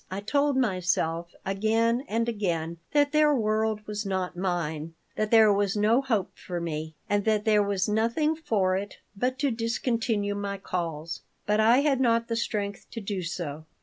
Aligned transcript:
I 0.09 0.19
told 0.19 0.57
myself 0.57 1.35
again 1.45 2.05
and 2.07 2.27
again 2.27 2.77
that 2.91 3.11
their 3.11 3.35
world 3.35 3.85
was 3.85 4.03
not 4.03 4.35
mine, 4.35 4.95
that 5.15 5.29
there 5.29 5.53
was 5.53 5.77
no 5.77 6.01
hope 6.01 6.31
for 6.39 6.59
me, 6.59 6.95
and 7.07 7.23
that 7.25 7.45
there 7.45 7.61
was 7.61 7.87
nothing 7.87 8.35
for 8.35 8.75
it 8.75 8.97
but 9.15 9.37
to 9.37 9.51
discontinue 9.51 10.33
my 10.33 10.57
calls, 10.57 11.21
but 11.45 11.59
I 11.59 11.81
had 11.81 11.99
not 11.99 12.29
the 12.29 12.35
strength 12.35 12.87
to 12.93 12.99
do 12.99 13.21
so. 13.21 13.65